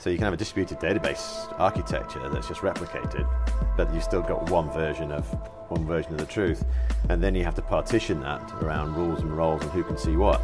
[0.00, 3.28] So you can have a distributed database architecture that's just replicated,
[3.76, 5.26] but you've still got one version of
[5.70, 6.64] one version of the truth,
[7.10, 10.16] and then you have to partition that around rules and roles and who can see
[10.16, 10.40] what.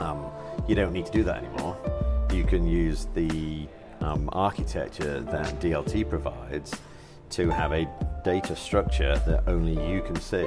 [0.00, 0.30] Um,
[0.68, 1.76] you don't need to do that anymore.
[2.32, 3.66] You can use the
[4.00, 6.80] um, architecture that DLT provides
[7.30, 7.88] to have a
[8.24, 10.46] data structure that only you can see.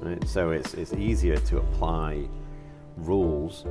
[0.00, 0.28] Right?
[0.28, 2.28] So it's, it's easier to apply
[2.98, 3.64] rules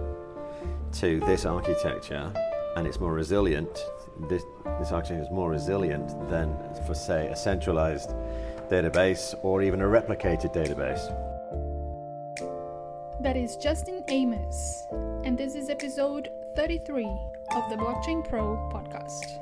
[0.94, 2.34] to this architecture
[2.76, 3.86] and it's more resilient.
[4.30, 4.44] This,
[4.80, 8.12] this architecture is more resilient than, for say, a centralized
[8.70, 11.06] database or even a replicated database.
[13.22, 14.88] That is Justin Amos,
[15.24, 17.06] and this is episode 33
[17.56, 19.38] of the Blockchain Pro podcast.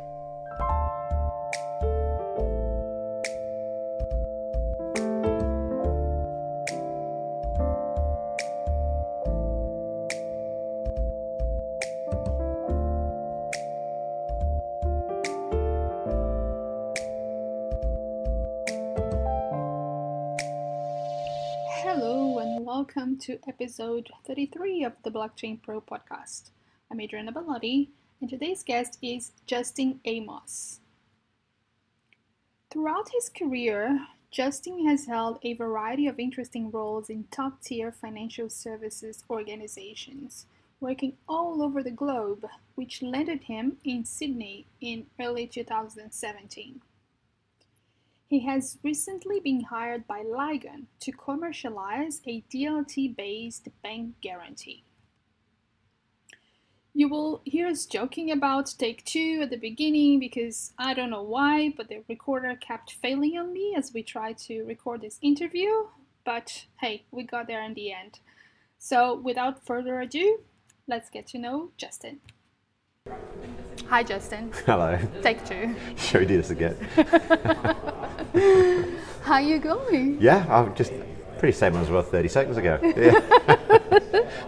[23.20, 26.51] To episode 33 of the Blockchain Pro podcast.
[26.89, 27.89] I'm Adriana Bellotti,
[28.21, 30.79] and today's guest is Justin Amos.
[32.71, 38.49] Throughout his career, Justin has held a variety of interesting roles in top tier financial
[38.49, 40.45] services organizations,
[40.79, 46.79] working all over the globe, which landed him in Sydney in early 2017.
[48.30, 54.84] He has recently been hired by Lygon to commercialize a DLT based bank guarantee.
[56.94, 61.24] You will hear us joking about take two at the beginning because I don't know
[61.24, 65.88] why, but the recorder kept failing on me as we tried to record this interview.
[66.24, 68.19] But hey, we got there in the end.
[68.78, 70.41] So without further ado,
[70.88, 72.19] let's get to know Justin.
[73.88, 74.52] Hi, Justin.
[74.68, 75.00] Hello.
[75.24, 75.75] Take two.
[75.97, 76.78] Should we do this again?
[79.24, 80.18] How are you going?
[80.22, 80.91] Yeah, I'm just
[81.38, 82.80] pretty same as well 30 seconds ago.
[82.84, 83.20] Yeah.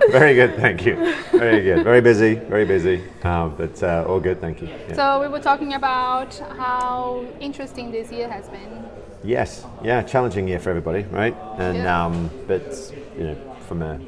[0.11, 0.95] very good, thank you.
[1.31, 1.83] Very good.
[1.83, 4.67] Very busy, very busy, um, but uh, all good, thank you.
[4.67, 4.94] Yeah.
[4.94, 8.85] So we were talking about how interesting this year has been.
[9.23, 11.35] Yes, yeah, challenging year for everybody, right?
[11.57, 12.05] And Yeah.
[12.05, 13.35] um, but you know,
[13.67, 14.00] from a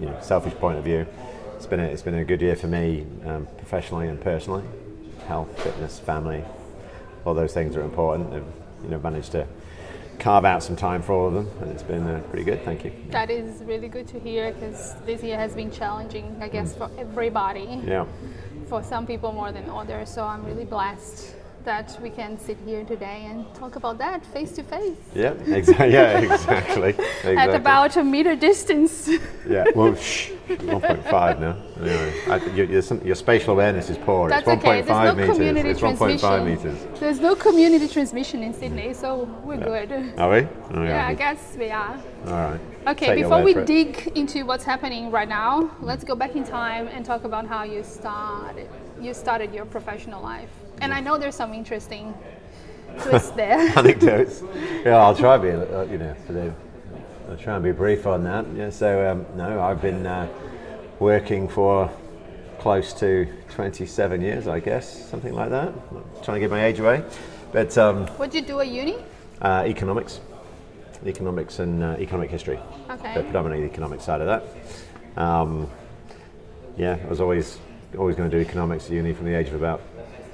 [0.00, 1.06] you know selfish point of view,
[1.56, 4.64] it's been a, it's been a good year for me um, professionally and personally.
[5.26, 6.42] Health, fitness, family,
[7.24, 8.42] all those things are important.
[8.82, 9.46] You know managed to
[10.20, 12.62] carve out some time for all of them, and it's been uh, pretty good.
[12.64, 12.92] Thank you.
[13.10, 16.90] That is really good to hear because this year has been challenging, I guess, for
[16.98, 17.80] everybody.
[17.84, 18.04] Yeah.
[18.68, 20.10] For some people more than others.
[20.10, 24.52] So I'm really blessed that we can sit here today and talk about that face
[24.52, 24.96] to face.
[25.14, 25.92] Yeah, exactly.
[25.92, 26.90] Yeah, exactly.
[26.90, 27.36] exactly.
[27.36, 29.08] At about a meter distance.
[29.48, 31.56] Yeah, well, shh, 1.5 now.
[31.80, 34.28] Anyway, I, your, your, your spatial awareness is poor.
[34.28, 34.82] That's it's 1.5 okay.
[34.82, 35.36] There's no meters.
[35.36, 36.44] community It's 1.5 transmission.
[36.74, 37.00] meters.
[37.00, 39.92] There's no community transmission in Sydney, so we're good.
[40.18, 40.48] Are we?
[40.74, 41.96] Oh, Yeah, I guess we are.
[42.26, 42.60] All right.
[42.88, 43.66] Okay, Take before we it.
[43.66, 47.62] dig into what's happening right now, let's go back in time and talk about how
[47.62, 48.68] you started.
[49.00, 50.50] You started your professional life,
[50.80, 52.14] and I know there's some interesting
[53.02, 53.58] twists there.
[53.78, 54.42] anecdotes.
[54.84, 56.52] Yeah, I'll try being, uh, you know, the,
[57.30, 58.44] I'll try and be brief on that.
[58.56, 60.26] Yeah, so um, no, I've been uh,
[60.98, 61.88] working for
[62.58, 65.72] close to 27 years, I guess, something like that.
[65.92, 67.04] Not trying to give my age away,
[67.52, 68.96] but um, What'd you do at uni?
[69.40, 70.20] uh, economics,
[71.06, 72.58] economics and uh, economic history.
[72.90, 73.14] Okay.
[73.14, 75.22] So predominantly the economic side of that.
[75.22, 75.70] Um,
[76.76, 77.58] yeah, I was always
[77.96, 79.82] always going to do economics at uni from the age of about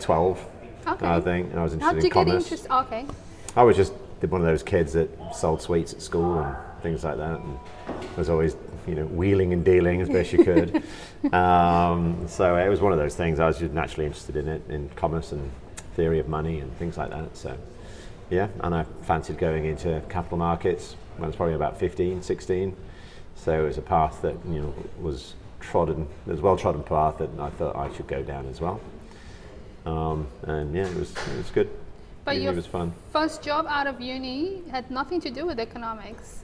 [0.01, 0.45] 12.
[0.87, 1.07] Okay.
[1.07, 2.87] I think, and I was How interested did you in get commerce.
[2.87, 3.07] Okay.
[3.55, 3.93] I was just
[4.23, 7.59] one of those kids that sold sweets at school and things like that, and
[8.17, 8.57] was always,
[8.87, 10.83] you know, wheeling and dealing as best you could.
[11.33, 13.41] um, so it was one of those things.
[13.41, 15.51] I was just naturally interested in it, in commerce and
[15.95, 17.37] theory of money and things like that.
[17.37, 17.57] So,
[18.31, 22.77] yeah, and I fancied going into capital markets when I was probably about 15, 16.
[23.37, 26.83] So it was a path that you know was trodden, it was a well trodden
[26.83, 28.81] path that I thought I should go down as well.
[29.85, 31.71] Um, and yeah, it was it was good.
[32.27, 32.93] But Uni your was fun.
[33.13, 36.41] first job out of uni had nothing to do with economics.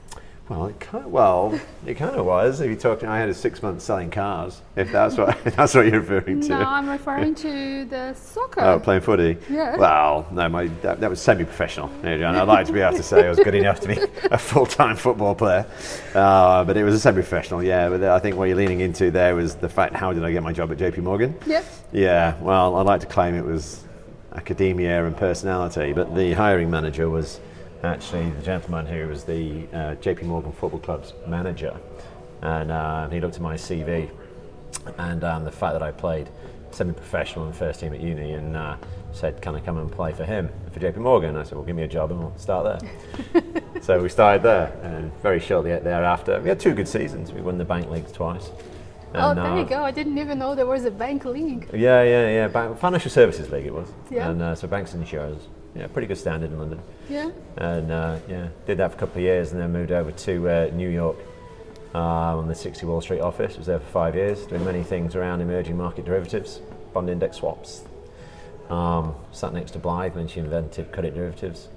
[0.49, 2.59] Well, it kind of, well, it kind of was.
[2.59, 4.61] If you talk, I had a six months selling cars.
[4.75, 6.49] If that's what if that's what you're referring to.
[6.49, 8.59] No, I'm referring to the soccer.
[8.61, 9.37] Oh, playing footy.
[9.49, 9.77] Yeah.
[9.77, 11.89] Well, no, my that, that was semi-professional.
[12.03, 12.35] Adrian.
[12.35, 13.97] I'd like to be able to say I was good enough to be
[14.31, 15.65] a full-time football player,
[16.13, 17.63] uh, but it was a semi-professional.
[17.63, 20.31] Yeah, but I think what you're leaning into there was the fact: how did I
[20.33, 21.01] get my job at J.P.
[21.01, 21.35] Morgan?
[21.45, 21.65] Yep.
[21.93, 22.37] Yeah.
[22.41, 23.85] Well, I'd like to claim it was
[24.35, 27.39] academia and personality, but the hiring manager was
[27.83, 31.75] actually the gentleman who was the uh, JP Morgan Football Club's manager,
[32.41, 34.09] and uh, he looked at my CV
[34.97, 36.29] and um, the fact that I played
[36.71, 38.77] semi-professional and first team at uni, and uh,
[39.11, 41.75] said, "Can I come and play for him for JP Morgan?" I said, "Well, give
[41.75, 43.43] me a job and we'll start there."
[43.81, 47.31] so we started there, and very shortly thereafter, we had two good seasons.
[47.31, 48.49] We won the bank leagues twice.
[49.15, 49.83] Oh, and, oh, there uh, you go.
[49.83, 51.69] I didn't even know there was a bank league.
[51.73, 52.47] Yeah, yeah, yeah.
[52.47, 53.87] Bank, financial services league it was.
[54.09, 54.29] Yeah.
[54.29, 55.47] And uh, so banks and insurers.
[55.75, 56.81] Yeah, pretty good standard in London.
[57.09, 57.31] Yeah.
[57.57, 60.49] And uh, yeah, did that for a couple of years, and then moved over to
[60.49, 61.17] uh, New York
[61.93, 62.01] um,
[62.39, 63.57] on the 60 Wall Street office.
[63.57, 66.59] Was there for five years, doing many things around emerging market derivatives,
[66.93, 67.83] bond index swaps.
[68.69, 71.67] Um, sat next to Blythe when she invented credit derivatives.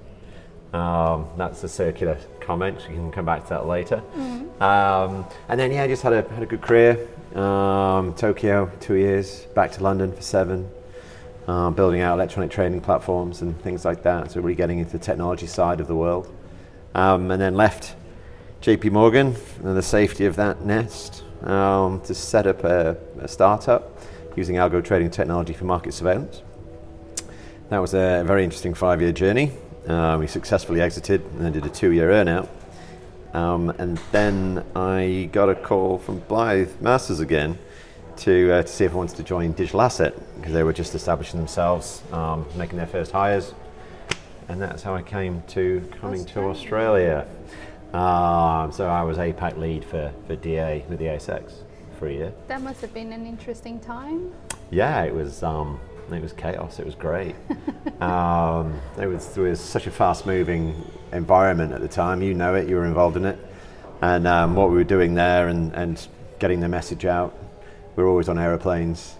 [0.73, 2.77] Um, that's a circular comment.
[2.89, 4.01] We can come back to that later.
[4.15, 4.61] Mm-hmm.
[4.61, 7.07] Um, and then yeah, I just had a had a good career.
[7.35, 10.69] Um, Tokyo two years, back to London for seven,
[11.47, 14.31] um, building out electronic trading platforms and things like that.
[14.31, 16.33] So really getting into the technology side of the world,
[16.95, 17.95] um, and then left
[18.61, 18.89] J.P.
[18.89, 23.99] Morgan and the safety of that nest um, to set up a, a startup
[24.35, 26.41] using algo trading technology for market surveillance.
[27.69, 29.51] That was a very interesting five-year journey.
[29.87, 32.47] Uh, we successfully exited and then did a two-year earnout.
[33.33, 37.57] Um, and then I got a call from Blythe Masters again
[38.17, 40.95] to, uh, to see if I wanted to join Digital Asset because they were just
[40.95, 43.53] establishing themselves, um, making their first hires.
[44.49, 46.53] And that's how I came to coming Australia.
[46.53, 47.27] to Australia.
[47.93, 51.53] Um, so I was APAC lead for, for DA with the ASX
[51.97, 52.33] for a year.
[52.47, 54.33] That must have been an interesting time.
[54.71, 55.43] Yeah, it was.
[55.43, 55.79] Um,
[56.11, 56.79] it was chaos.
[56.79, 57.35] It was great.
[58.01, 62.21] um, it was, it was such a fast-moving environment at the time.
[62.21, 62.67] You know it.
[62.67, 63.37] You were involved in it,
[64.01, 66.07] and um, what we were doing there, and, and
[66.39, 67.37] getting the message out.
[67.95, 69.15] We were always on aeroplanes,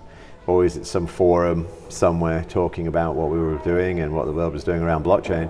[0.46, 4.54] always at some forum somewhere, talking about what we were doing and what the world
[4.54, 5.50] was doing around blockchain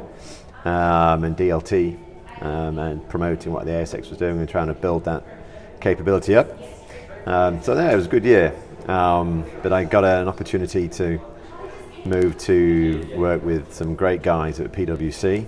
[0.66, 1.98] um, and DLT,
[2.42, 5.24] um, and promoting what the ASX was doing and trying to build that
[5.82, 6.48] capability up.
[7.26, 8.56] Um, so yeah, it was a good year.
[8.88, 11.20] Um, but I got an opportunity to
[12.06, 15.46] move to work with some great guys at PwC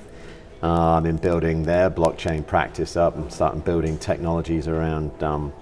[0.61, 5.53] um, in building their blockchain practice up and starting building technologies around um,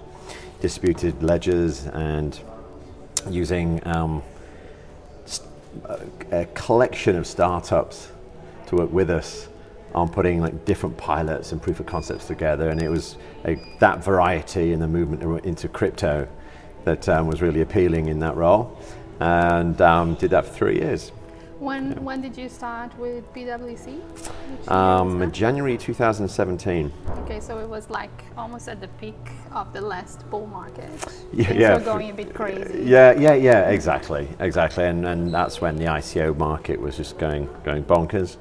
[0.60, 2.40] distributed ledgers and
[3.30, 4.22] using um,
[6.32, 8.10] a collection of startups
[8.66, 9.48] to work with us
[9.94, 12.68] on putting like different pilots and proof of concepts together.
[12.70, 16.28] And it was a, that variety in the movement into crypto
[16.88, 18.78] that um, was really appealing in that role,
[19.20, 21.12] and um, did that for three years.
[21.58, 21.98] When yeah.
[21.98, 24.00] when did you start with PwC?
[24.70, 26.92] Um, January 2017.
[27.24, 30.90] Okay, so it was like almost at the peak of the last bull market.
[31.30, 31.74] Yeah, Things yeah.
[31.74, 32.84] were going a bit crazy.
[32.84, 37.48] Yeah, yeah, yeah, exactly, exactly, and and that's when the ICO market was just going
[37.64, 38.38] going bonkers.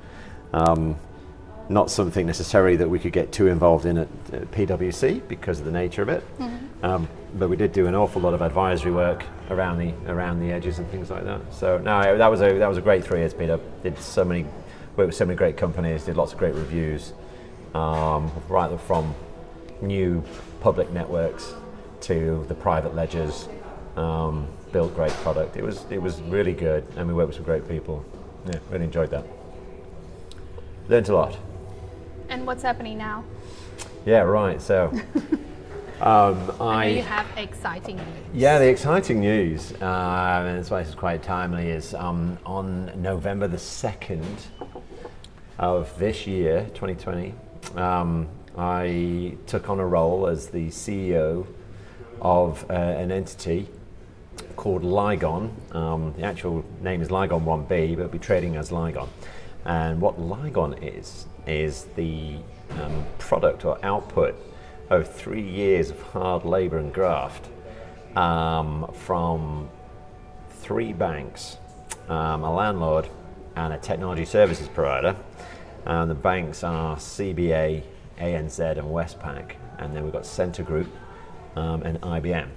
[0.54, 0.96] Um,
[1.70, 5.66] not something necessarily that we could get too involved in at, at PwC because of
[5.66, 6.24] the nature of it.
[6.40, 6.86] Mm-hmm.
[6.86, 10.51] Um, but we did do an awful lot of advisory work around the around the
[10.51, 11.42] edges and things like that.
[11.54, 13.34] So no, that was a that was a great three years.
[13.34, 14.44] Peter did so many
[14.95, 17.13] worked with so many great companies, did lots of great reviews,
[17.74, 19.13] um, right from
[19.81, 20.24] new
[20.62, 21.54] public networks
[22.01, 23.48] to the private ledgers.
[23.95, 25.56] Um, built great product.
[25.56, 28.06] It was it was really good, and we worked with some great people.
[28.45, 29.25] Yeah, really enjoyed that.
[30.88, 31.38] Learned a lot.
[32.30, 33.24] And what's happening now?
[34.06, 34.62] Yeah, right.
[34.62, 34.94] So.
[36.00, 38.06] Um, I, you have exciting news.
[38.32, 43.58] Yeah, the exciting news, uh, and why it's quite timely, is um, on November the
[43.58, 44.24] 2nd
[45.58, 47.34] of this year, 2020,
[47.75, 51.48] um, I took on a role as the CEO
[52.22, 53.68] of uh, an entity
[54.56, 55.51] called Lygon.
[55.72, 59.10] Um, the actual name is Lygon 1B, but it'll be trading as Lygon.
[59.66, 62.36] And what Lygon is, is the
[62.82, 64.36] um, product or output
[64.89, 67.50] of three years of hard labour and graft
[68.15, 69.70] um, from
[70.50, 71.58] three banks,
[72.10, 73.10] um, a landlord,
[73.56, 75.15] and a technology services provider.
[75.86, 77.84] And the banks are CBA,
[78.20, 79.53] ANZ, and Westpac.
[79.79, 80.88] And then we've got Scentre Group
[81.56, 82.50] um, and IBM.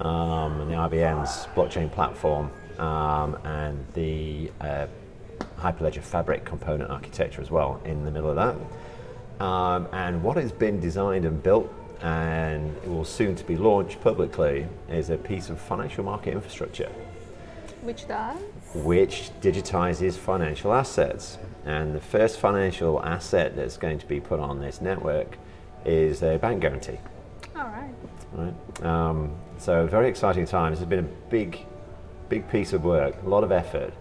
[0.00, 4.86] Um, and the IBM's blockchain platform um, and the uh,
[5.58, 8.56] Hyperledger Fabric component architecture as well in the middle of that.
[9.40, 14.66] Um, and what has been designed and built and will soon to be launched publicly
[14.88, 16.90] is a piece of financial market infrastructure.
[17.82, 18.38] Which does?
[18.74, 21.38] Which digitizes financial assets.
[21.64, 25.38] And the first financial asset that's going to be put on this network
[25.84, 26.98] is a bank guarantee.
[27.54, 27.94] All right.
[28.32, 28.84] Right.
[28.84, 30.72] Um, so very exciting time.
[30.72, 31.60] This has been a big,
[32.28, 33.94] big piece of work, a lot of effort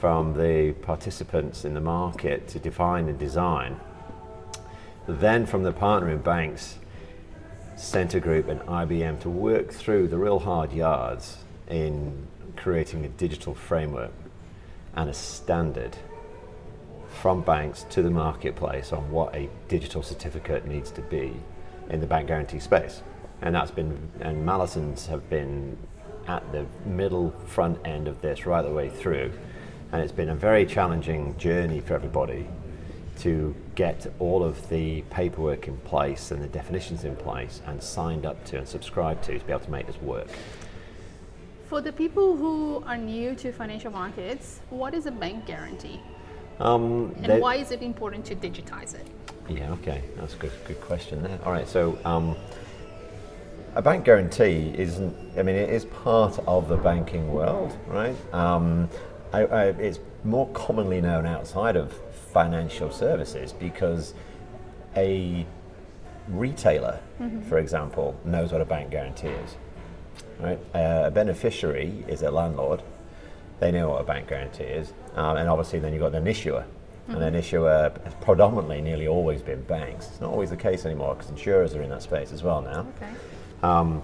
[0.00, 3.78] from the participants in the market to define and design
[5.08, 6.78] then from the partnering banks,
[7.76, 11.38] Scentre Group and IBM to work through the real hard yards
[11.68, 14.12] in creating a digital framework
[14.94, 15.96] and a standard
[17.20, 21.34] from banks to the marketplace on what a digital certificate needs to be
[21.88, 23.02] in the bank guarantee space.
[23.40, 25.78] And that's been, and Mallesons have been
[26.26, 29.32] at the middle front end of this right the way through.
[29.90, 32.46] And it's been a very challenging journey for everybody
[33.20, 38.26] to get all of the paperwork in place and the definitions in place and signed
[38.26, 40.28] up to and subscribed to to be able to make this work.
[41.68, 46.00] For the people who are new to financial markets, what is a bank guarantee?
[46.58, 49.06] Um, And why is it important to digitize it?
[49.48, 51.38] Yeah, okay, that's a good, good question there.
[51.44, 52.36] All right, so um,
[53.76, 58.16] a bank guarantee isn't, I mean, it is part of the banking world, right?
[58.34, 58.88] Um,
[59.32, 61.94] I, I, it's more commonly known outside of
[62.38, 64.14] financial services because
[64.94, 65.44] a
[66.28, 67.00] retailer,
[67.48, 69.56] for example, knows what a bank guarantee is.
[70.38, 70.60] Right?
[70.72, 72.80] Uh, a beneficiary is a landlord.
[73.58, 76.64] They know what a bank guarantee is, um, and obviously then you've got an issuer,
[77.08, 80.06] and an issuer has predominantly nearly always been banks.
[80.06, 82.86] It's not always the case anymore because insurers are in that space as well now.
[82.96, 83.12] Okay.
[83.64, 84.00] Um,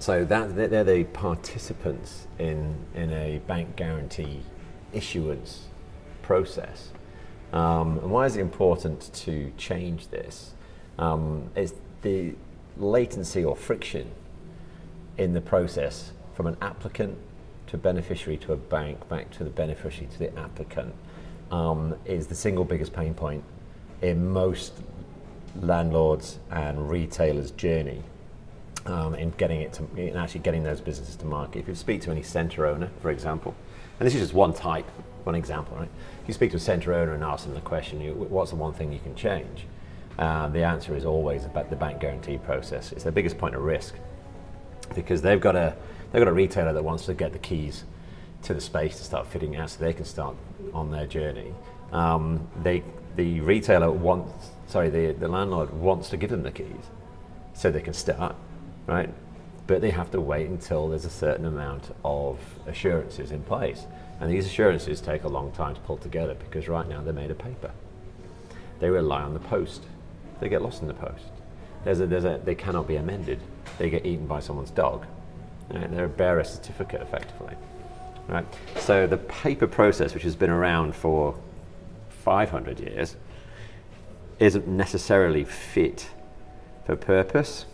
[0.00, 4.40] so that they're, they're the participants in in a bank guarantee
[4.92, 5.68] issuance
[6.22, 6.90] process.
[7.52, 10.52] Um, and why is it important to change this?
[10.98, 12.34] Um, it's the
[12.76, 14.10] latency or friction
[15.18, 17.18] in the process from an applicant
[17.66, 20.94] to beneficiary to a bank back to the beneficiary to the applicant
[21.50, 23.44] um, is the single biggest pain point
[24.02, 24.72] in most
[25.60, 28.02] landlords and retailers' journey
[28.86, 31.60] um, in getting it to in actually getting those businesses to market.
[31.60, 33.54] If you speak to any centre owner, for example,
[33.98, 34.88] and this is just one type,
[35.24, 35.88] one example, right?
[36.22, 38.56] If you speak to a centre owner and ask them the question, you, what's the
[38.56, 39.66] one thing you can change?
[40.18, 42.92] Uh, the answer is always about the bank guarantee process.
[42.92, 43.94] It's their biggest point of risk
[44.94, 45.76] because they've got a
[46.12, 47.84] they've got a retailer that wants to get the keys
[48.42, 50.34] to the space to start fitting out so they can start
[50.74, 51.54] on their journey.
[51.92, 52.82] Um, they
[53.16, 56.90] the retailer wants sorry the, the landlord wants to give them the keys
[57.54, 58.36] so they can start
[58.86, 59.10] right
[59.66, 63.86] but they have to wait until there's a certain amount of assurances in place
[64.20, 67.30] and these assurances take a long time to pull together because right now they're made
[67.30, 67.70] of paper.
[68.78, 69.82] They rely on the post.
[70.40, 71.24] They get lost in the post.
[71.84, 73.40] There's a, there's a, they cannot be amended.
[73.78, 75.06] They get eaten by someone's dog.
[75.70, 75.90] Right?
[75.90, 77.54] they're a bearer certificate effectively.
[78.28, 78.46] Right?
[78.76, 81.38] So the paper process which has been around for
[82.24, 83.16] 500 years
[84.38, 86.10] isn't necessarily fit
[86.84, 87.66] for purpose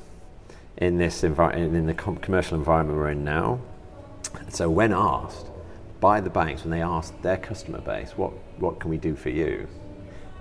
[0.76, 3.60] in this envi- in the com- commercial environment we're in now.
[4.50, 5.46] So when asked
[6.06, 9.28] by the banks, when they asked their customer base, what, what can we do for
[9.28, 9.66] you?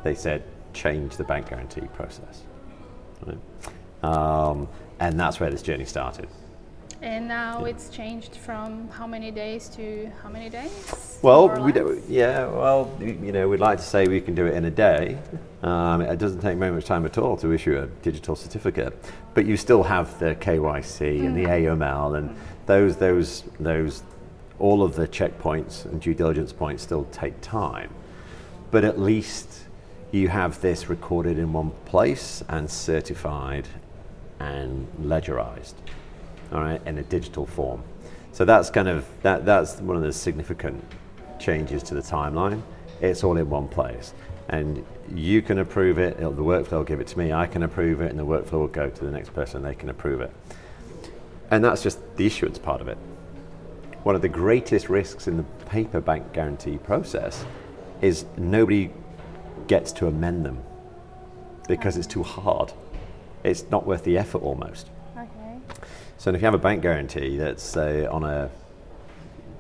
[0.04, 0.44] They said,
[0.76, 2.44] change the bank guarantee process.
[3.26, 3.40] Right?
[4.04, 4.68] Um,
[5.00, 6.28] and that's where this journey started.
[7.02, 11.18] And now it's changed from how many days to how many days?
[11.24, 12.46] Well, we do, yeah.
[12.46, 15.18] Well, you know, we'd like to say we can do it in a day.
[15.64, 18.94] Um, it doesn't take very much time at all to issue a digital certificate,
[19.34, 22.36] but you still have the KYC and the AML and
[22.68, 24.04] those, those, those,
[24.60, 27.90] all of the checkpoints and due diligence points still take time.
[28.72, 29.66] But at least
[30.12, 33.68] you have this recorded in one place and certified
[34.40, 35.76] and ledgerized
[36.52, 37.84] all right, in a digital form.
[38.32, 40.84] So that's kind of that, that's one of the significant
[41.40, 42.62] changes to the timeline.
[43.02, 44.14] It's all in one place,
[44.50, 46.18] and you can approve it.
[46.18, 47.34] The workflow will give it to me.
[47.34, 49.62] I can approve it, and the workflow will go to the next person.
[49.64, 50.32] They can approve it,
[51.52, 52.98] and that's just the issuance part of it.
[54.06, 57.44] One of the greatest risks in the paper bank guarantee process
[58.04, 58.92] is nobody
[59.66, 60.62] gets to amend them
[61.68, 62.72] because it's too hard.
[63.44, 64.92] It's not worth the effort almost.
[65.18, 65.58] Okay.
[66.20, 68.52] So if you have a bank guarantee that's uh, on a,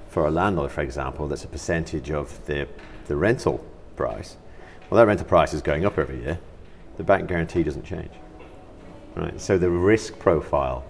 [0.10, 2.68] for a landlord, for example, that's a percentage of the,
[3.08, 4.38] the rental price,
[4.92, 6.38] well, that rental price is going up every year.
[6.98, 8.12] The bank guarantee doesn't change.
[9.16, 9.42] Right?
[9.42, 10.86] So the risk profile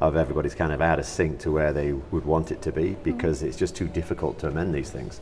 [0.00, 2.96] of everybody's kind of out of sync to where they would want it to be
[3.02, 5.20] because it's just too difficult to amend these things.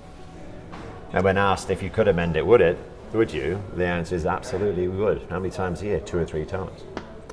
[1.13, 2.79] And when asked if you could amend it, would it?
[3.13, 3.61] Would you?
[3.75, 5.23] The answer is absolutely we would.
[5.31, 6.01] How many times a year?
[6.01, 6.85] Two or three times.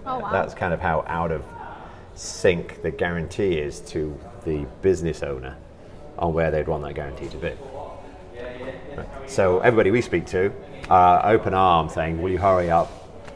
[0.06, 0.32] Oh wow.
[0.32, 1.44] That's kind of how out of
[2.16, 5.58] sync the guarantee is to the business owner
[6.18, 7.54] on where they'd want that guarantee to be.
[8.96, 9.30] Right.
[9.30, 10.54] So everybody we speak to
[10.90, 12.90] are open arm saying, "Will you hurry up?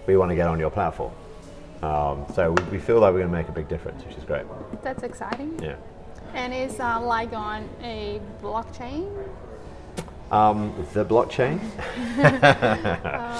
[0.07, 1.11] We want to get on your platform."
[1.81, 4.23] Um, so we, we feel like we're going to make a big difference, which is
[4.23, 4.45] great.
[4.83, 5.59] That's exciting.
[5.61, 5.75] Yeah.
[6.33, 9.09] And it's uh, like on a blockchain.
[10.31, 11.59] Um, the blockchain.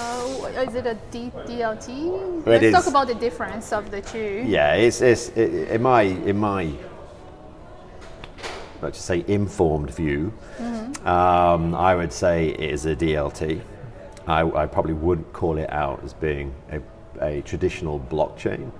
[0.50, 2.44] Uh, is it a D- DLT?
[2.44, 2.72] Let's is.
[2.74, 4.42] talk about the difference of the two.
[4.46, 6.72] Yeah, it's, it's it, in my in my
[8.82, 10.32] let's just say, informed view,
[11.04, 13.60] um, I would say it is a DLT.
[14.26, 16.80] I, I probably wouldn't call it out as being a,
[17.20, 18.70] a traditional blockchain,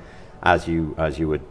[0.42, 1.42] as you as you would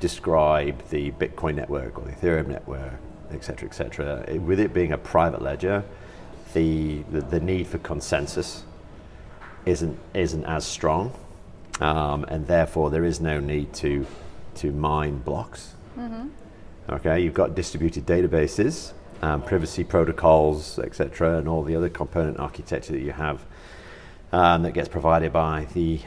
[0.00, 2.94] describe the Bitcoin network or the Ethereum network,
[3.32, 4.24] et cetera, et cetera.
[4.28, 5.84] It- with it being a private ledger,
[6.54, 8.62] the, the, the need for consensus
[9.64, 11.12] isn't, isn't as strong,
[11.80, 14.06] um, and therefore there is no need to,
[14.56, 15.74] to mine blocks.
[16.88, 22.92] Okay, you've got distributed databases, um, privacy protocols, etc., and all the other component architecture
[22.92, 23.44] that you have
[24.32, 26.00] um, that gets provided by the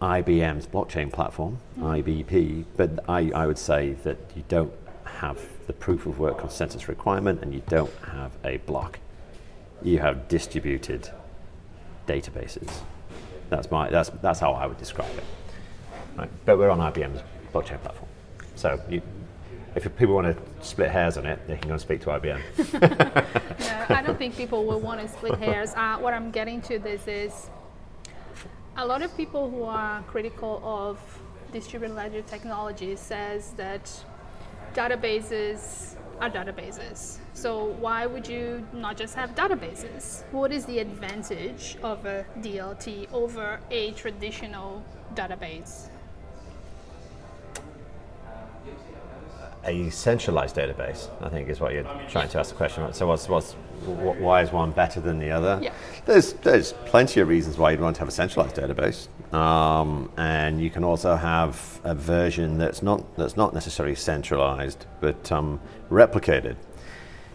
[0.00, 2.64] IBM's blockchain platform, IBP.
[2.76, 4.72] But I, I would say that you don't
[5.04, 8.98] have the proof of work consensus requirement and you don't have a block.
[9.82, 11.10] You have distributed
[12.06, 12.70] databases.
[13.48, 15.24] That's, my, that's, that's how I would describe it.
[16.16, 16.30] Right.
[16.44, 17.22] But we're on IBM's
[17.52, 18.08] blockchain platform.
[18.54, 19.02] So you,
[19.74, 22.40] if people want to split hairs on it, they can go and speak to IBM.
[23.90, 25.74] I don't think people will want to split hairs.
[25.74, 27.50] Uh, what I'm getting to this is
[28.78, 30.98] a lot of people who are critical of
[31.50, 33.90] distributed ledger technology says that
[34.74, 37.18] databases are databases.
[37.32, 40.24] So why would you not just have databases?
[40.30, 45.88] What is the advantage of a DLT over a traditional database?
[49.66, 52.82] A centralized database, I think, is what you're trying to ask the question.
[52.82, 52.96] about.
[52.96, 53.52] So, what's, what's,
[53.84, 55.58] wh- why is one better than the other?
[55.60, 55.72] Yeah.
[56.04, 59.08] There's, there's plenty of reasons why you'd want to have a centralized database.
[59.34, 65.30] Um, and you can also have a version that's not, that's not necessarily centralized, but
[65.32, 66.56] um, replicated.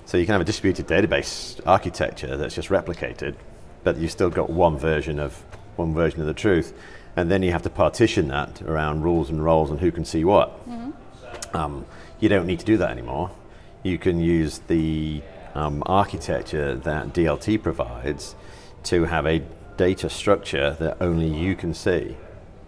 [0.05, 3.35] So, you can have a distributed database architecture that's just replicated,
[3.83, 5.33] but you've still got one version of,
[5.75, 6.73] one version of the truth.
[7.17, 10.23] And then you have to partition that around rules and roles and who can see
[10.23, 10.57] what.
[11.53, 11.85] Um,
[12.21, 13.31] you don't need to do that anymore.
[13.83, 15.21] You can use the
[15.53, 18.35] um, architecture that DLT provides
[18.83, 19.41] to have a
[19.75, 22.15] data structure that only you can see.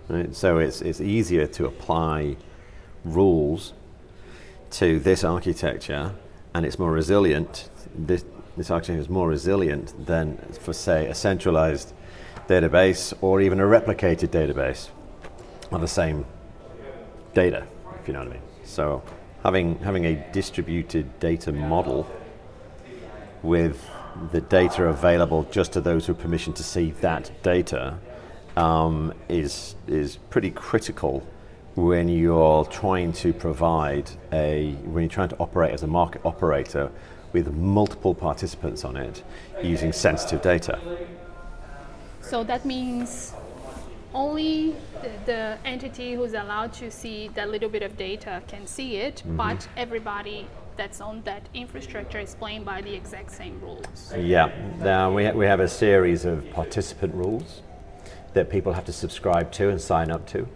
[0.10, 0.36] Right?
[0.36, 2.36] So it's, it's easier to apply
[3.06, 3.74] rules
[4.72, 6.16] to this architecture
[6.54, 7.70] and it's more resilient.
[7.96, 8.26] This,
[8.58, 11.94] this architecture is more resilient than, for, say, a centralized
[12.48, 14.90] database or even a replicated database
[15.72, 16.26] of the same
[17.34, 17.66] data,
[18.00, 18.42] if you know what I mean.
[18.64, 19.04] So
[19.44, 22.08] having having a distributed data model
[23.42, 23.90] with
[24.32, 27.98] the data available just to those who have permission to see that data
[28.56, 31.28] um, is is pretty critical
[31.76, 36.90] when you're trying to provide a when you're trying to operate as a market operator
[37.34, 39.24] with multiple participants on it
[39.62, 40.80] using sensitive data.
[42.22, 43.34] So that means
[44.14, 48.98] only the, the entity who's allowed to see that little bit of data can see
[48.98, 54.14] it, but everybody that's on that infrastructure is playing by the exact same rules.
[54.18, 57.62] Yeah, now we, ha- we have a series of participant rules
[58.34, 60.48] that people have to subscribe to and sign up to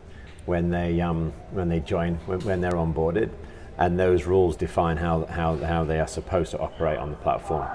[0.46, 3.30] when they, um, when they join, when, when they're onboarded.
[3.78, 7.68] And those rules define how, how, how they are supposed to operate on the platform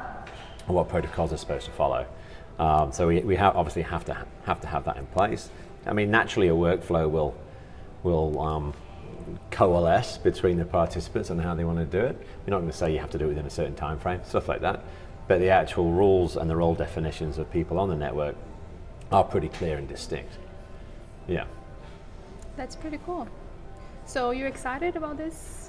[0.66, 2.06] and what protocols are supposed to follow.
[2.58, 5.50] Um, so we, we ha- obviously have to, ha- have to have that in place.
[5.86, 7.34] I mean, naturally, a workflow will,
[8.02, 8.74] will um,
[9.50, 12.16] coalesce between the participants and how they want to do it.
[12.46, 14.20] We're not going to say you have to do it within a certain time frame,
[14.24, 14.84] stuff like that.
[15.28, 18.36] But the actual rules and the role definitions of people on the network
[19.10, 20.32] are pretty clear and distinct.
[21.28, 21.44] Yeah.
[22.56, 23.28] That's pretty cool.
[24.06, 25.61] So you're excited about this?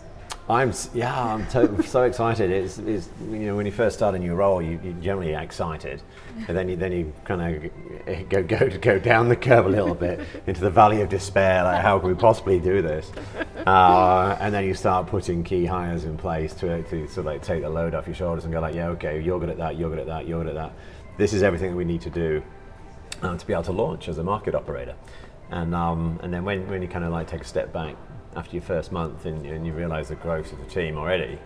[0.50, 2.52] I'm yeah, I'm to- so excited.
[2.52, 5.42] It's, it's you know when you first start a new role, you, you generally are
[5.42, 6.02] excited,
[6.48, 9.96] and then you then you kind of go go go down the curve a little
[9.96, 11.64] bit into the valley of despair.
[11.64, 13.10] Like how can we possibly do this?
[13.66, 17.42] Uh, and then you start putting key hires in place to to sort of like
[17.42, 19.78] take the load off your shoulders and go like, yeah, okay, you're good at that,
[19.78, 20.74] you're good at that, you're good at that.
[21.18, 22.44] This is everything that we need to do
[23.22, 24.96] um, to be able to launch as a market operator.
[25.52, 27.96] And, um, and then when, when you kind of like take a step back
[28.36, 31.40] after your first month and, and you realize the growth of the team already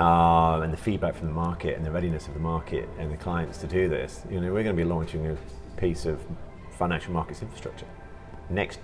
[0.00, 3.16] uh, and the feedback from the market and the readiness of the market and the
[3.16, 5.36] clients to do this, you know, we're going to be launching a
[5.80, 6.20] piece of
[6.70, 7.86] financial markets infrastructure
[8.50, 8.80] next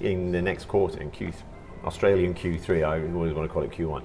[0.00, 1.32] in the next quarter in Q,
[1.84, 2.84] Australian Q3.
[2.84, 4.02] I always want to call it Q1,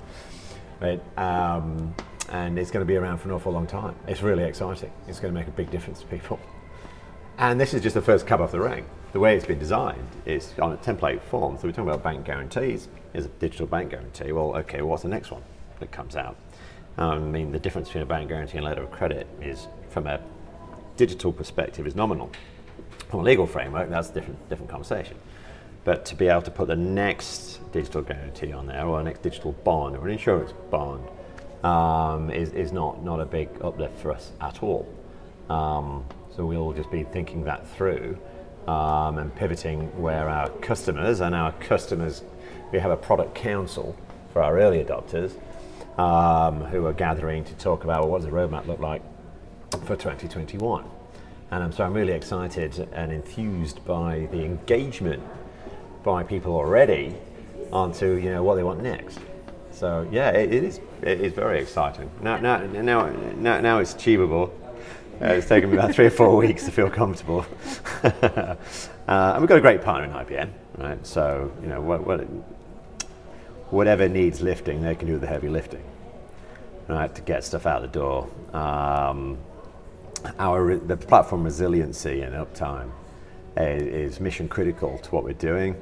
[0.80, 1.02] right?
[1.18, 1.94] Um,
[2.30, 3.96] and it's going to be around for an awful long time.
[4.08, 4.92] It's really exciting.
[5.08, 6.40] It's going to make a big difference to people.
[7.38, 8.86] And this is just the first cab off the rank.
[9.12, 11.58] The way it's been designed is on a template form.
[11.58, 12.88] So we're talking about bank guarantees.
[13.14, 14.32] Is a digital bank guarantee.
[14.32, 15.44] Well, okay, what's the next one
[15.82, 16.38] that comes out?
[16.98, 19.68] Um, I mean, the difference between a bank guarantee and a letter of credit is,
[19.90, 20.22] from a
[20.96, 22.32] digital perspective, is nominal.
[23.10, 25.18] From a legal framework, that's a different, different conversation.
[25.84, 29.24] But to be able to put the next digital guarantee on there, or a next
[29.24, 31.06] digital bond, or an insurance bond,
[31.66, 34.88] um, is, is not, not a big uplift for us at all.
[35.50, 38.18] Um, so we'll just be thinking that through
[38.68, 42.24] um, and pivoting where our customers and our customers,
[42.72, 43.96] we have a product council
[44.34, 45.34] for our early adopters
[46.00, 49.02] um, who are gathering to talk about well, what does the roadmap look like
[49.86, 50.86] for 2021.
[51.52, 55.22] And so I'm really excited and enthused by the engagement
[56.04, 57.16] by people already
[57.72, 59.20] onto you know what they want next.
[59.72, 62.10] So yeah, it, it is it is very exciting.
[62.22, 64.54] Now now now now, now it's achievable.
[65.22, 67.46] Uh, it's taken me about three or four weeks to feel comfortable.
[68.04, 68.56] uh,
[69.08, 71.06] and we've got a great partner in IBM, right?
[71.06, 72.22] So you know what, what,
[73.72, 75.84] whatever needs lifting, they can do the heavy lifting,
[76.88, 77.14] right?
[77.14, 78.30] To get stuff out the door.
[78.52, 79.38] Um,
[80.40, 82.90] our the platform resiliency and uptime
[83.58, 85.76] is, is mission critical to what we're doing.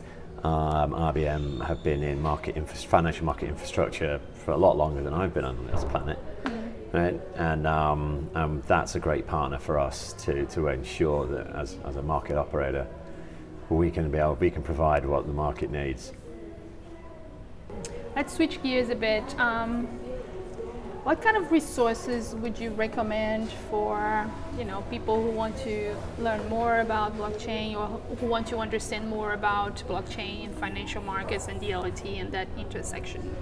[0.43, 5.13] Um, IBM have been in market infra- financial market infrastructure for a lot longer than
[5.13, 6.58] I've been on this planet, mm-hmm.
[6.93, 7.19] Right?
[7.35, 11.95] And um, um, that's a great partner for us to, to ensure that as, as
[11.95, 12.87] a market operator,
[13.69, 16.11] we can be able, we can provide what the market needs.
[18.15, 19.39] Let's switch gears a bit.
[19.39, 19.87] Um,
[21.03, 26.47] what kind of resources would you recommend for you know people who want to learn
[26.49, 31.61] more about blockchain or who want to understand more about blockchain and financial markets and
[31.61, 33.33] DLT and that intersection?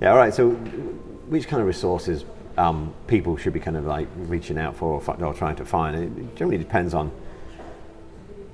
[0.00, 0.32] Yeah, all right.
[0.32, 2.24] So, which kind of resources
[2.58, 6.18] um, people should be kind of like reaching out for or, or trying to find?
[6.18, 7.10] It generally depends on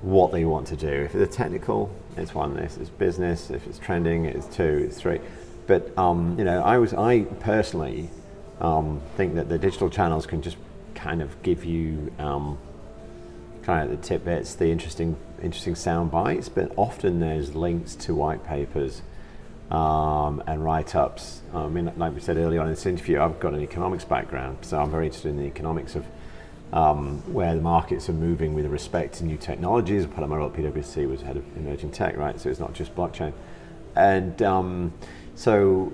[0.01, 0.87] what they want to do.
[0.87, 2.57] If it's technical, it's one.
[2.57, 5.19] If it's business, if it's trending, it's two, it's three.
[5.67, 8.09] But um, you know, I was I personally
[8.61, 10.57] um, think that the digital channels can just
[10.93, 12.57] kind of give you um,
[13.63, 18.45] kind of the tidbits, the interesting, interesting sound bites, but often there's links to white
[18.45, 19.01] papers
[19.71, 21.41] um, and write-ups.
[21.53, 24.59] I mean, like we said earlier on in this interview, I've got an economics background,
[24.61, 26.05] so I'm very interested in the economics of
[26.73, 30.05] um, where the markets are moving with respect to new technologies.
[30.05, 32.39] Part of my role at PwC was head of emerging tech, right?
[32.39, 33.33] So it's not just blockchain,
[33.95, 34.93] and um,
[35.35, 35.91] so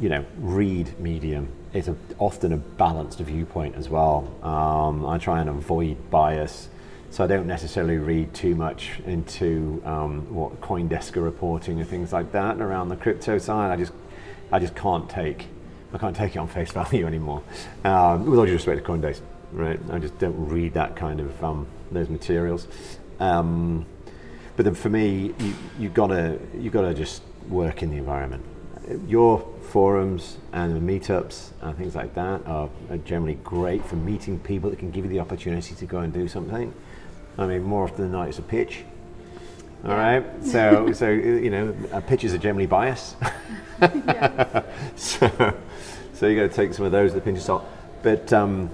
[0.00, 4.28] you know, read Medium it's a, often a balanced viewpoint as well.
[4.42, 6.68] Um, I try and avoid bias,
[7.10, 12.12] so I don't necessarily read too much into um, what CoinDesk are reporting and things
[12.12, 13.72] like that around the crypto side.
[13.72, 13.92] I just,
[14.52, 15.48] I just can't take,
[15.92, 17.42] I can't take it on face value anymore.
[17.84, 19.20] Um, with all due respect to CoinDesk,
[19.52, 19.80] right?
[19.90, 22.68] I just don't read that kind of um, those materials.
[23.18, 23.86] Um,
[24.56, 28.44] but then for me, you, you gotta, you gotta just work in the environment.
[29.08, 34.68] Your forums and meetups and things like that are, are, generally great for meeting people
[34.68, 36.74] that can give you the opportunity to go and do something.
[37.38, 38.84] I mean, more often than not, it's a pitch.
[39.84, 40.18] All yeah.
[40.18, 40.24] right.
[40.44, 41.74] So, so you know,
[42.06, 43.16] pitches are generally biased.
[44.96, 45.56] so,
[46.12, 47.64] so you got to take some of those with a pinch of salt.
[48.02, 48.70] But um,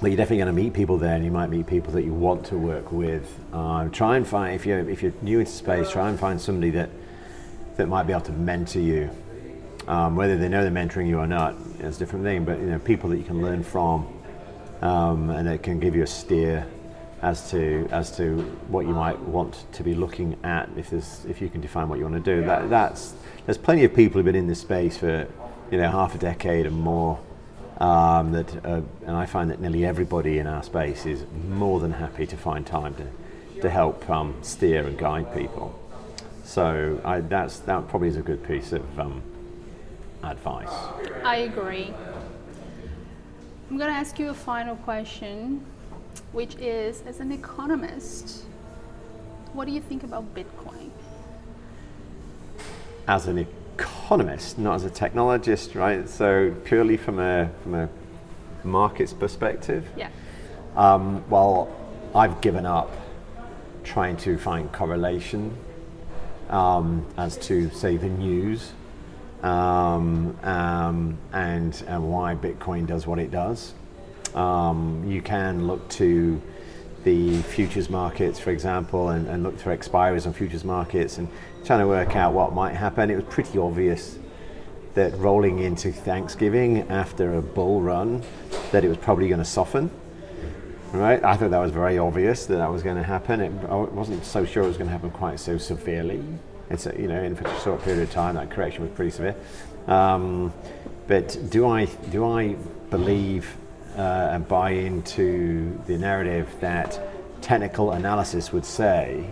[0.00, 2.12] but you're definitely going to meet people there, and you might meet people that you
[2.12, 3.28] want to work with.
[3.52, 6.70] Um, try and find if you're if you're new into space, try and find somebody
[6.70, 6.90] that
[7.76, 9.10] that might be able to mentor you
[9.88, 12.66] um, whether they know they're mentoring you or not is a different thing, but you
[12.66, 14.06] know, people that you can learn from
[14.80, 16.66] um, and that can give you a steer
[17.22, 21.40] as to as to what you might want to be looking at if there's if
[21.40, 22.44] you can define what you want to do.
[22.44, 23.14] That, that's
[23.46, 25.28] there's plenty of people who've been in this space for
[25.70, 27.18] you know half a decade and more.
[27.78, 31.92] Um, that uh, and I find that nearly everybody in our space is more than
[31.92, 33.06] happy to find time to
[33.62, 35.78] to help um, steer and guide people.
[36.44, 39.22] So I, that's that probably is a good piece of um,
[40.22, 40.68] advice.
[41.24, 41.94] I agree.
[43.70, 45.64] I'm going to ask you a final question,
[46.32, 48.44] which is as an economist,
[49.52, 50.90] what do you think about Bitcoin?
[53.06, 53.46] As an
[53.76, 56.08] economist, not as a technologist, right?
[56.08, 57.88] So purely from a from a
[58.64, 59.88] markets perspective.
[59.96, 60.08] Yeah.
[60.76, 61.68] Um, well,
[62.14, 62.90] I've given up
[63.84, 65.56] trying to find correlation
[66.48, 68.72] um, as to say the news
[69.42, 73.74] um, um, and, and why Bitcoin does what it does.
[74.34, 76.40] Um, you can look to
[77.04, 81.28] the futures markets, for example, and, and look for expiries on futures markets and
[81.64, 83.10] trying to work out what might happen.
[83.10, 84.18] It was pretty obvious
[84.94, 88.22] that rolling into Thanksgiving after a bull run,
[88.70, 89.90] that it was probably going to soften.
[90.92, 93.40] Right, I thought that was very obvious that that was going to happen.
[93.40, 96.22] It, I wasn't so sure it was going to happen quite so severely
[96.72, 99.10] it's a, you know in such a short period of time that correction was pretty
[99.10, 99.36] severe.
[99.86, 100.52] Um,
[101.06, 102.54] but do I do I
[102.90, 103.56] believe
[103.96, 107.00] uh, and buy into the narrative that
[107.42, 109.26] technical analysis would say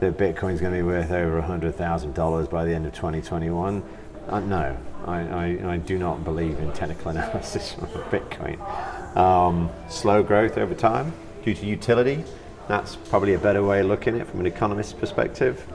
[0.00, 2.94] that Bitcoin is going to be worth over hundred thousand dollars by the end of
[2.94, 3.82] 2021?
[4.28, 8.58] uh, no, I, I, I, do not believe in technical analysis of Bitcoin.
[9.16, 11.12] Um, slow growth over time
[11.44, 12.24] due to utility.
[12.68, 15.66] That's probably a better way of looking at it from an economist's perspective.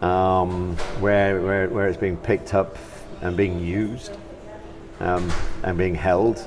[0.00, 2.78] Um, where, where, where it's being picked up
[3.20, 4.16] and being used
[5.00, 5.32] um,
[5.64, 6.46] and being held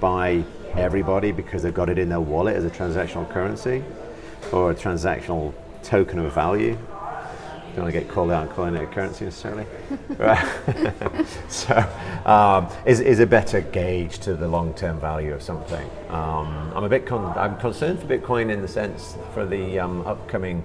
[0.00, 0.44] by
[0.76, 3.82] everybody because they've got it in their wallet as a transactional currency
[4.52, 5.52] or a transactional
[5.82, 6.78] token of value
[7.78, 9.66] don't want to get called out on calling it a currency necessarily.
[11.48, 11.76] so,
[12.26, 15.88] um, is, is a better gauge to the long term value of something.
[16.08, 20.06] Um, I'm a bit con- I'm concerned for Bitcoin in the sense for the um,
[20.06, 20.64] upcoming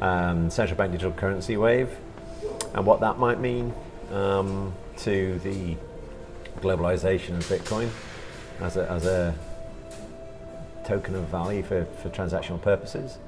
[0.00, 1.96] um, central bank digital currency wave
[2.74, 3.72] and what that might mean
[4.12, 5.76] um, to the
[6.60, 7.88] globalization of Bitcoin
[8.60, 9.34] as a, as a
[10.84, 13.18] token of value for, for transactional purposes.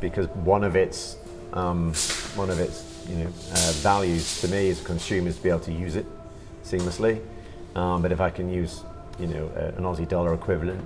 [0.00, 1.16] Because one of its
[1.52, 1.94] um,
[2.34, 5.48] one of its you know, uh, values to me as a consumer is to be
[5.48, 6.06] able to use it
[6.64, 7.20] seamlessly.
[7.74, 8.82] Um, but if I can use
[9.18, 10.82] you know, uh, an Aussie dollar equivalent,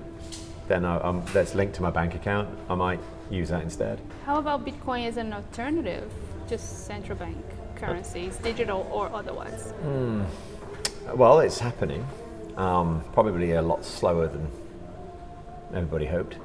[0.69, 3.99] then I, um, that's linked to my bank account, I might use that instead.
[4.25, 6.11] How about Bitcoin as an alternative
[6.49, 7.37] to central bank
[7.77, 9.73] currencies, digital or otherwise?
[9.85, 10.27] Mm.
[11.15, 12.07] Well, it's happening.
[12.61, 14.47] Um, probably a lot slower than
[15.73, 16.37] everybody hoped.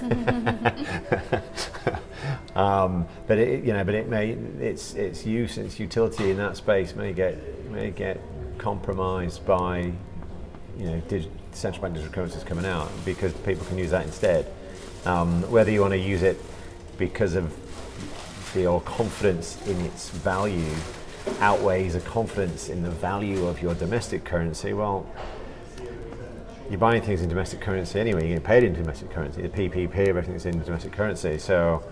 [2.56, 6.56] um, but it, you know, but it may its its use, its utility in that
[6.56, 8.20] space may get may get
[8.56, 9.90] compromised by
[10.78, 14.46] you know dig, central bank digital currencies coming out because people can use that instead.
[15.04, 16.40] Um, whether you want to use it
[16.98, 17.52] because of
[18.54, 20.72] your confidence in its value
[21.40, 25.04] outweighs a confidence in the value of your domestic currency, well,
[26.70, 28.20] you're buying things in domestic currency anyway.
[28.20, 29.42] You're getting paid in domestic currency.
[29.42, 31.38] The PPP, everything's in domestic currency.
[31.38, 31.82] So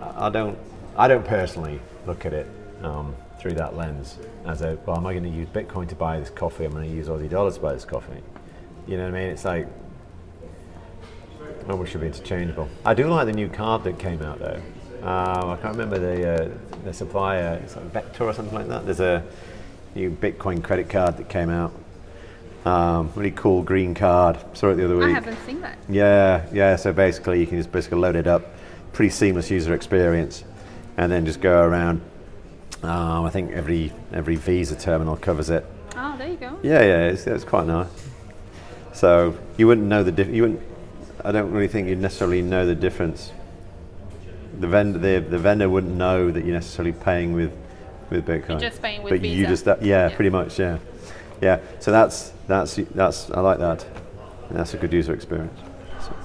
[0.00, 0.58] I don't,
[0.96, 2.46] I don't personally look at it
[2.82, 4.96] um, through that lens as a well.
[4.96, 6.64] Am I going to use Bitcoin to buy this coffee?
[6.64, 8.22] I'm going to use Aussie dollars to buy this coffee.
[8.86, 9.30] You know what I mean?
[9.30, 9.66] It's like,
[11.68, 12.68] oh, we should be interchangeable.
[12.84, 14.62] I do like the new card that came out though.
[15.02, 16.48] Um, I can't remember the uh,
[16.84, 17.60] the supplier.
[17.62, 18.84] It's like Vector or something like that.
[18.84, 19.24] There's a
[19.94, 21.72] new Bitcoin credit card that came out.
[22.66, 24.38] Um, really cool green card.
[24.54, 25.06] Saw it the other week.
[25.06, 25.78] I haven't seen that.
[25.88, 26.74] Yeah, yeah.
[26.74, 28.42] So basically, you can just basically load it up.
[28.92, 30.42] Pretty seamless user experience,
[30.96, 32.00] and then just go around.
[32.82, 35.64] Um, I think every every Visa terminal covers it.
[35.94, 36.58] Oh, there you go.
[36.64, 37.06] Yeah, yeah.
[37.06, 37.86] It's, it's quite nice.
[38.92, 40.60] So you wouldn't know the diff- you wouldn't.
[41.24, 43.30] I don't really think you'd necessarily know the difference.
[44.58, 47.52] The vendor, the, the vendor wouldn't know that you're necessarily paying with
[48.10, 48.48] with Bitcoin.
[48.48, 49.36] You're just paying with but Visa.
[49.36, 50.78] you just yeah, yeah, pretty much yeah,
[51.40, 51.60] yeah.
[51.80, 53.84] So that's that's that's I like that.
[54.50, 55.58] That's a good user experience.
[56.00, 56.16] So,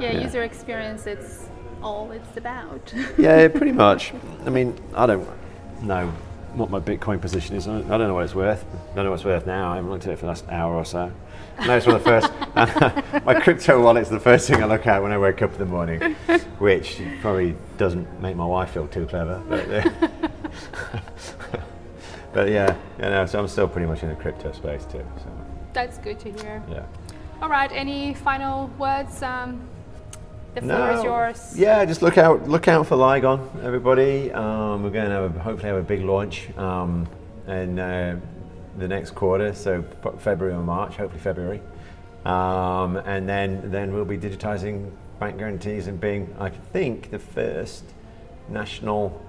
[0.00, 1.06] yeah, yeah, user experience.
[1.06, 1.46] It's
[1.82, 2.92] all it's about.
[3.18, 4.12] yeah, pretty much.
[4.46, 5.26] I mean, I don't
[5.82, 6.12] know
[6.54, 7.68] what my Bitcoin position is.
[7.68, 8.64] I don't know what it's worth.
[8.64, 9.72] I don't know what it's worth now.
[9.72, 11.12] I haven't looked at it for the last hour or so.
[11.66, 13.24] No, it's one of the first.
[13.24, 15.66] my crypto wallet's the first thing I look at when I wake up in the
[15.66, 16.14] morning,
[16.58, 19.42] which probably doesn't make my wife feel too clever.
[19.48, 20.99] But, uh,
[22.32, 25.04] but yeah, you know, so I'm still pretty much in the crypto space too.
[25.18, 25.30] So.
[25.72, 26.62] That's good to hear.
[26.70, 26.84] Yeah.
[27.42, 27.70] All right.
[27.72, 29.22] Any final words?
[29.22, 29.68] Um,
[30.54, 30.98] the floor no.
[30.98, 31.52] is yours.
[31.56, 34.32] Yeah, just look out, look out for Lygon, everybody.
[34.32, 37.06] Um, we're going to have a, hopefully have a big launch um,
[37.46, 38.18] in uh,
[38.76, 39.84] the next quarter, so
[40.18, 41.62] February or March, hopefully February,
[42.24, 44.90] um, and then then we'll be digitizing
[45.20, 47.84] bank guarantees and being, I think, the first
[48.48, 49.24] national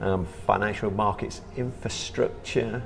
[0.00, 2.82] um, financial markets infrastructure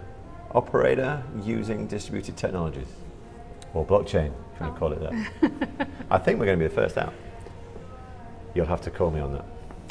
[0.53, 2.89] operator using distributed technologies
[3.75, 5.89] or blockchain, if you want to call it that.
[6.11, 7.13] I think we're going to be the first out.
[8.55, 9.45] You'll have to call me on that.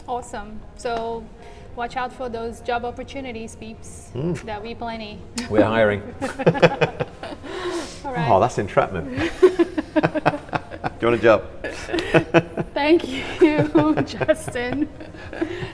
[0.07, 0.59] Awesome.
[0.77, 1.23] So
[1.75, 4.09] watch out for those job opportunities, peeps.
[4.13, 4.41] Mm.
[4.43, 5.19] There'll be plenty.
[5.49, 6.01] We're hiring.
[8.05, 8.29] All right.
[8.29, 9.09] Oh, that's entrapment.
[9.41, 11.43] Do you want a job?
[12.73, 14.89] Thank you, Justin.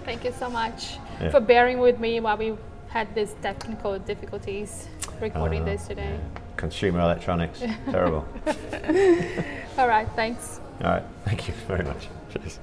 [0.05, 1.31] Thank you so much yeah.
[1.31, 2.55] for bearing with me while we
[2.87, 4.87] had these technical difficulties
[5.19, 6.19] recording uh, this today.
[6.19, 6.41] Yeah.
[6.57, 7.59] Consumer electronics,
[7.91, 8.25] terrible.
[9.77, 10.59] All right, thanks.
[10.83, 12.07] All right, thank you very much.
[12.31, 12.59] Cheers.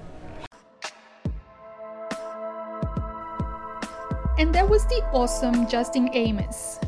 [4.38, 6.78] And that was the awesome Justin Amos.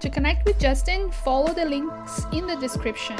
[0.00, 3.16] To connect with Justin, follow the links in the description.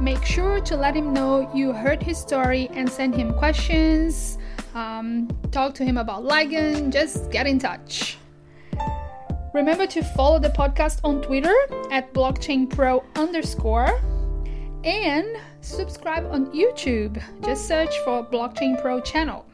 [0.00, 4.36] Make sure to let him know you heard his story and send him questions.
[4.74, 8.18] Um, talk to him about Lygon, just get in touch.
[9.54, 11.54] Remember to follow the podcast on Twitter
[11.92, 14.00] at blockchainpro underscore
[14.82, 17.22] and subscribe on YouTube.
[17.44, 19.46] Just search for Blockchain Pro channel.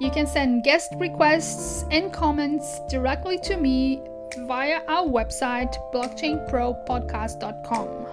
[0.00, 4.00] You can send guest requests and comments directly to me
[4.34, 8.06] via our website, blockchainpropodcast.com.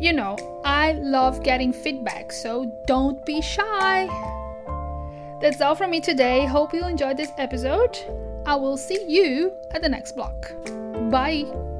[0.00, 4.08] You know, I love getting feedback, so don't be shy.
[5.40, 6.46] That's all from me today.
[6.46, 7.98] Hope you enjoyed this episode.
[8.46, 10.52] I will see you at the next block.
[11.10, 11.73] Bye.